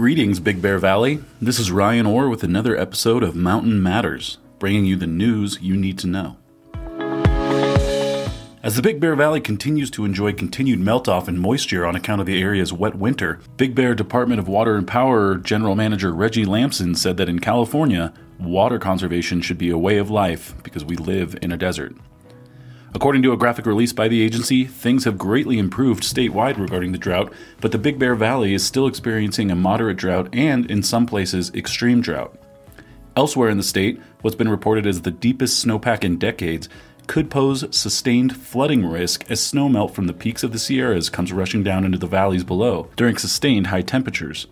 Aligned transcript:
Greetings, 0.00 0.40
Big 0.40 0.62
Bear 0.62 0.78
Valley. 0.78 1.22
This 1.42 1.58
is 1.58 1.70
Ryan 1.70 2.06
Orr 2.06 2.30
with 2.30 2.42
another 2.42 2.74
episode 2.74 3.22
of 3.22 3.36
Mountain 3.36 3.82
Matters, 3.82 4.38
bringing 4.58 4.86
you 4.86 4.96
the 4.96 5.06
news 5.06 5.58
you 5.60 5.76
need 5.76 5.98
to 5.98 6.06
know. 6.06 6.38
As 8.62 8.76
the 8.76 8.82
Big 8.82 8.98
Bear 8.98 9.14
Valley 9.14 9.42
continues 9.42 9.90
to 9.90 10.06
enjoy 10.06 10.32
continued 10.32 10.80
melt-off 10.80 11.28
and 11.28 11.38
moisture 11.38 11.84
on 11.84 11.96
account 11.96 12.22
of 12.22 12.26
the 12.26 12.40
area's 12.40 12.72
wet 12.72 12.94
winter, 12.94 13.40
Big 13.58 13.74
Bear 13.74 13.94
Department 13.94 14.40
of 14.40 14.48
Water 14.48 14.74
and 14.76 14.88
Power 14.88 15.36
General 15.36 15.74
Manager 15.74 16.14
Reggie 16.14 16.46
Lamson 16.46 16.94
said 16.94 17.18
that 17.18 17.28
in 17.28 17.38
California, 17.38 18.14
water 18.38 18.78
conservation 18.78 19.42
should 19.42 19.58
be 19.58 19.68
a 19.68 19.76
way 19.76 19.98
of 19.98 20.08
life 20.08 20.54
because 20.62 20.82
we 20.82 20.96
live 20.96 21.38
in 21.42 21.52
a 21.52 21.58
desert. 21.58 21.94
According 22.92 23.22
to 23.22 23.32
a 23.32 23.36
graphic 23.36 23.66
released 23.66 23.94
by 23.94 24.08
the 24.08 24.20
agency, 24.20 24.64
things 24.64 25.04
have 25.04 25.16
greatly 25.16 25.58
improved 25.58 26.02
statewide 26.02 26.58
regarding 26.58 26.90
the 26.90 26.98
drought, 26.98 27.32
but 27.60 27.70
the 27.70 27.78
Big 27.78 28.00
Bear 28.00 28.16
Valley 28.16 28.52
is 28.52 28.64
still 28.64 28.88
experiencing 28.88 29.50
a 29.50 29.56
moderate 29.56 29.96
drought 29.96 30.28
and, 30.32 30.68
in 30.68 30.82
some 30.82 31.06
places, 31.06 31.52
extreme 31.54 32.00
drought. 32.00 32.36
Elsewhere 33.14 33.48
in 33.48 33.56
the 33.56 33.62
state, 33.62 34.00
what's 34.22 34.36
been 34.36 34.48
reported 34.48 34.86
as 34.86 35.02
the 35.02 35.10
deepest 35.12 35.64
snowpack 35.64 36.02
in 36.02 36.18
decades 36.18 36.68
could 37.06 37.30
pose 37.30 37.64
sustained 37.76 38.36
flooding 38.36 38.84
risk 38.84 39.28
as 39.30 39.40
snowmelt 39.40 39.92
from 39.92 40.06
the 40.06 40.12
peaks 40.12 40.42
of 40.42 40.52
the 40.52 40.58
Sierras 40.58 41.08
comes 41.08 41.32
rushing 41.32 41.62
down 41.62 41.84
into 41.84 41.98
the 41.98 42.06
valleys 42.06 42.44
below 42.44 42.88
during 42.96 43.16
sustained 43.16 43.68
high 43.68 43.82
temperatures. 43.82 44.46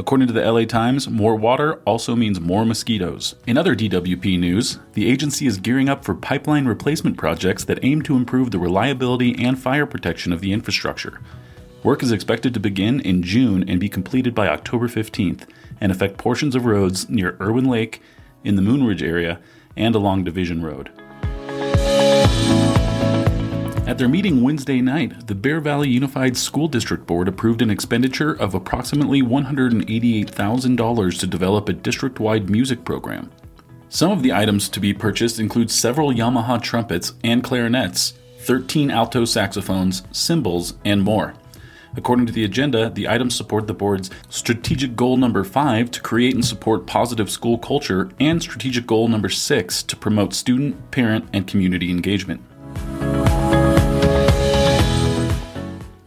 According 0.00 0.28
to 0.28 0.32
the 0.32 0.50
LA 0.50 0.64
Times, 0.64 1.10
more 1.10 1.36
water 1.36 1.74
also 1.84 2.16
means 2.16 2.40
more 2.40 2.64
mosquitoes. 2.64 3.34
In 3.46 3.58
other 3.58 3.76
DWP 3.76 4.40
news, 4.40 4.78
the 4.94 5.06
agency 5.06 5.46
is 5.46 5.58
gearing 5.58 5.90
up 5.90 6.06
for 6.06 6.14
pipeline 6.14 6.64
replacement 6.64 7.18
projects 7.18 7.64
that 7.64 7.84
aim 7.84 8.00
to 8.02 8.16
improve 8.16 8.50
the 8.50 8.58
reliability 8.58 9.36
and 9.44 9.58
fire 9.58 9.84
protection 9.84 10.32
of 10.32 10.40
the 10.40 10.54
infrastructure. 10.54 11.20
Work 11.82 12.02
is 12.02 12.12
expected 12.12 12.54
to 12.54 12.60
begin 12.60 13.00
in 13.00 13.22
June 13.22 13.62
and 13.68 13.78
be 13.78 13.90
completed 13.90 14.34
by 14.34 14.48
October 14.48 14.88
15th 14.88 15.46
and 15.82 15.92
affect 15.92 16.16
portions 16.16 16.54
of 16.54 16.64
roads 16.64 17.10
near 17.10 17.36
Erwin 17.38 17.66
Lake, 17.66 18.00
in 18.42 18.56
the 18.56 18.62
Moonridge 18.62 19.02
area, 19.02 19.38
and 19.76 19.94
along 19.94 20.24
Division 20.24 20.64
Road. 20.64 20.88
At 23.90 23.98
their 23.98 24.08
meeting 24.08 24.40
Wednesday 24.40 24.80
night, 24.80 25.26
the 25.26 25.34
Bear 25.34 25.58
Valley 25.58 25.88
Unified 25.88 26.36
School 26.36 26.68
District 26.68 27.08
Board 27.08 27.26
approved 27.26 27.60
an 27.60 27.70
expenditure 27.70 28.34
of 28.34 28.54
approximately 28.54 29.20
$188,000 29.20 31.18
to 31.18 31.26
develop 31.26 31.68
a 31.68 31.72
district 31.72 32.20
wide 32.20 32.48
music 32.48 32.84
program. 32.84 33.32
Some 33.88 34.12
of 34.12 34.22
the 34.22 34.32
items 34.32 34.68
to 34.68 34.78
be 34.78 34.94
purchased 34.94 35.40
include 35.40 35.72
several 35.72 36.12
Yamaha 36.12 36.62
trumpets 36.62 37.14
and 37.24 37.42
clarinets, 37.42 38.12
13 38.42 38.92
alto 38.92 39.24
saxophones, 39.24 40.04
cymbals, 40.12 40.74
and 40.84 41.02
more. 41.02 41.34
According 41.96 42.26
to 42.26 42.32
the 42.32 42.44
agenda, 42.44 42.90
the 42.90 43.08
items 43.08 43.34
support 43.34 43.66
the 43.66 43.74
board's 43.74 44.08
strategic 44.28 44.94
goal 44.94 45.16
number 45.16 45.42
5 45.42 45.90
to 45.90 46.00
create 46.00 46.36
and 46.36 46.44
support 46.44 46.86
positive 46.86 47.28
school 47.28 47.58
culture 47.58 48.08
and 48.20 48.40
strategic 48.40 48.86
goal 48.86 49.08
number 49.08 49.28
6 49.28 49.82
to 49.82 49.96
promote 49.96 50.32
student, 50.32 50.92
parent, 50.92 51.28
and 51.32 51.48
community 51.48 51.90
engagement. 51.90 52.40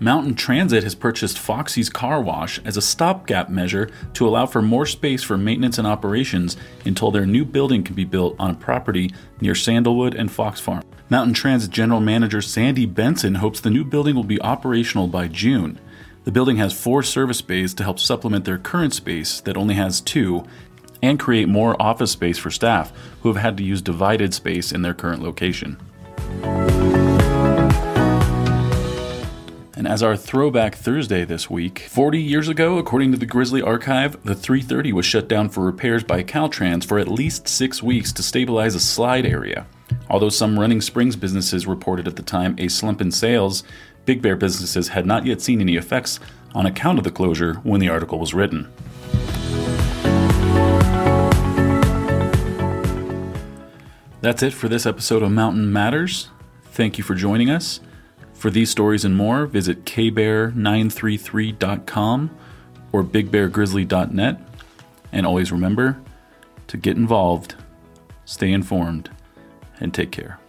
Mountain 0.03 0.35
Transit 0.35 0.83
has 0.83 0.95
purchased 0.95 1.39
Foxy's 1.39 1.89
Car 1.89 2.21
Wash 2.21 2.59
as 2.65 2.75
a 2.75 2.81
stopgap 2.81 3.49
measure 3.49 3.89
to 4.15 4.27
allow 4.27 4.45
for 4.45 4.61
more 4.61 4.85
space 4.85 5.23
for 5.23 5.37
maintenance 5.37 5.77
and 5.77 5.87
operations 5.87 6.57
until 6.83 7.09
their 7.09 7.25
new 7.25 7.45
building 7.45 7.85
can 7.85 7.95
be 7.95 8.03
built 8.03 8.35
on 8.37 8.51
a 8.51 8.55
property 8.55 9.13
near 9.39 9.55
Sandalwood 9.55 10.13
and 10.13 10.29
Fox 10.29 10.59
Farm. 10.59 10.83
Mountain 11.09 11.33
Transit 11.33 11.71
General 11.71 12.01
Manager 12.01 12.41
Sandy 12.41 12.85
Benson 12.85 13.35
hopes 13.35 13.61
the 13.61 13.69
new 13.69 13.85
building 13.85 14.13
will 14.13 14.25
be 14.25 14.41
operational 14.41 15.07
by 15.07 15.29
June. 15.29 15.79
The 16.25 16.33
building 16.33 16.57
has 16.57 16.77
four 16.77 17.01
service 17.01 17.41
bays 17.41 17.73
to 17.75 17.85
help 17.85 17.97
supplement 17.97 18.43
their 18.43 18.57
current 18.57 18.93
space 18.93 19.39
that 19.39 19.55
only 19.55 19.75
has 19.75 20.01
two 20.01 20.43
and 21.01 21.17
create 21.17 21.47
more 21.47 21.81
office 21.81 22.11
space 22.11 22.37
for 22.37 22.51
staff 22.51 22.91
who 23.21 23.29
have 23.29 23.41
had 23.41 23.55
to 23.55 23.63
use 23.63 23.81
divided 23.81 24.33
space 24.33 24.73
in 24.73 24.81
their 24.81 24.93
current 24.93 25.23
location. 25.23 25.77
And 29.83 29.91
as 29.91 30.01
our 30.01 30.15
throwback 30.15 30.75
Thursday 30.75 31.25
this 31.25 31.49
week, 31.49 31.79
40 31.89 32.17
years 32.17 32.47
ago, 32.47 32.77
according 32.77 33.11
to 33.11 33.17
the 33.17 33.25
Grizzly 33.25 33.61
Archive, 33.61 34.13
the 34.23 34.33
330 34.33 34.93
was 34.93 35.05
shut 35.05 35.27
down 35.27 35.49
for 35.49 35.65
repairs 35.65 36.05
by 36.05 36.23
Caltrans 36.23 36.85
for 36.85 36.99
at 36.99 37.09
least 37.09 37.49
six 37.49 37.83
weeks 37.83 38.13
to 38.13 38.23
stabilize 38.23 38.75
a 38.75 38.79
slide 38.79 39.25
area. 39.25 39.67
Although 40.09 40.29
some 40.29 40.57
running 40.57 40.79
springs 40.79 41.17
businesses 41.17 41.67
reported 41.67 42.07
at 42.07 42.15
the 42.15 42.21
time 42.21 42.55
a 42.57 42.69
slump 42.69 43.01
in 43.01 43.11
sales, 43.11 43.65
Big 44.05 44.21
Bear 44.21 44.37
businesses 44.37 44.87
had 44.87 45.05
not 45.05 45.25
yet 45.25 45.41
seen 45.41 45.59
any 45.59 45.75
effects 45.75 46.17
on 46.55 46.65
account 46.65 46.97
of 46.97 47.03
the 47.03 47.11
closure 47.11 47.55
when 47.55 47.81
the 47.81 47.89
article 47.89 48.19
was 48.19 48.33
written. 48.33 48.71
That's 54.21 54.43
it 54.43 54.53
for 54.53 54.69
this 54.69 54.85
episode 54.85 55.23
of 55.23 55.31
Mountain 55.31 55.73
Matters. 55.73 56.29
Thank 56.71 56.97
you 56.97 57.03
for 57.03 57.15
joining 57.15 57.49
us. 57.49 57.81
For 58.43 58.51
these 58.51 58.69
stories 58.69 59.05
and 59.05 59.15
more, 59.15 59.45
visit 59.45 59.85
kbear933.com 59.85 62.37
or 62.91 63.01
bigbeargrizzly.net. 63.01 64.41
And 65.13 65.25
always 65.25 65.53
remember 65.53 66.01
to 66.67 66.75
get 66.75 66.97
involved, 66.97 67.55
stay 68.25 68.51
informed, 68.51 69.09
and 69.79 69.93
take 69.93 70.11
care. 70.11 70.39